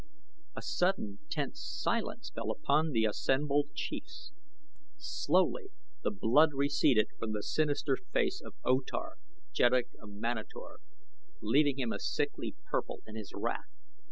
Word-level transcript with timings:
A 0.55 0.63
sudden, 0.63 1.19
tense 1.29 1.63
silence 1.63 2.31
fell 2.33 2.49
upon 2.49 2.89
the 2.89 3.05
assembled 3.05 3.75
chiefs. 3.75 4.31
Slowly 4.97 5.69
the 6.03 6.09
blood 6.09 6.55
receded 6.55 7.09
from 7.19 7.33
the 7.33 7.43
sinister 7.43 7.95
face 8.11 8.41
of 8.43 8.55
O 8.63 8.79
Tar, 8.81 9.17
Jeddak 9.53 9.89
of 10.01 10.09
Manator, 10.09 10.79
leaving 11.39 11.77
him 11.77 11.93
a 11.93 11.99
sickly 11.99 12.55
purple 12.65 13.03
in 13.05 13.15
his 13.15 13.31
wrath. 13.35 13.69